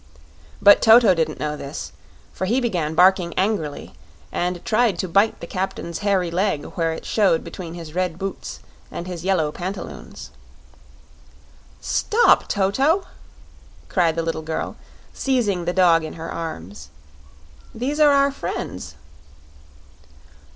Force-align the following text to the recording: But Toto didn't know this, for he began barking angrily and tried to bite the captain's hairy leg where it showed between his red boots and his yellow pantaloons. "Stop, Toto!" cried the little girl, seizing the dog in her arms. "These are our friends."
But 0.63 0.81
Toto 0.81 1.13
didn't 1.13 1.39
know 1.39 1.55
this, 1.55 1.91
for 2.33 2.45
he 2.45 2.59
began 2.59 2.95
barking 2.95 3.35
angrily 3.37 3.93
and 4.31 4.65
tried 4.65 4.97
to 4.97 5.07
bite 5.07 5.39
the 5.41 5.45
captain's 5.45 5.99
hairy 5.99 6.31
leg 6.31 6.63
where 6.73 6.91
it 6.91 7.05
showed 7.05 7.43
between 7.43 7.75
his 7.75 7.93
red 7.93 8.17
boots 8.17 8.61
and 8.89 9.05
his 9.05 9.23
yellow 9.23 9.51
pantaloons. 9.51 10.31
"Stop, 11.81 12.47
Toto!" 12.47 13.05
cried 13.89 14.15
the 14.15 14.23
little 14.23 14.41
girl, 14.41 14.75
seizing 15.13 15.65
the 15.65 15.71
dog 15.71 16.03
in 16.03 16.13
her 16.13 16.31
arms. 16.31 16.89
"These 17.71 17.99
are 17.99 18.09
our 18.11 18.31
friends." 18.31 18.95